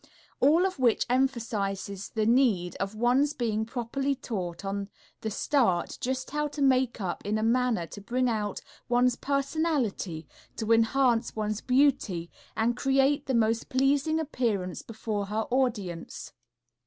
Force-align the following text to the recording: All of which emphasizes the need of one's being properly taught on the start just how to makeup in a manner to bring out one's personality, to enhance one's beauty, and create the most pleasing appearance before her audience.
All 0.39 0.65
of 0.65 0.79
which 0.79 1.05
emphasizes 1.11 2.09
the 2.09 2.25
need 2.25 2.75
of 2.77 2.95
one's 2.95 3.33
being 3.33 3.65
properly 3.65 4.15
taught 4.15 4.65
on 4.65 4.89
the 5.19 5.29
start 5.29 5.99
just 6.01 6.31
how 6.31 6.47
to 6.47 6.61
makeup 6.63 7.23
in 7.23 7.37
a 7.37 7.43
manner 7.43 7.85
to 7.85 8.01
bring 8.01 8.27
out 8.27 8.61
one's 8.89 9.15
personality, 9.15 10.27
to 10.55 10.71
enhance 10.71 11.35
one's 11.35 11.61
beauty, 11.61 12.31
and 12.57 12.75
create 12.75 13.27
the 13.27 13.35
most 13.35 13.69
pleasing 13.69 14.19
appearance 14.19 14.81
before 14.81 15.27
her 15.27 15.43
audience. 15.51 16.33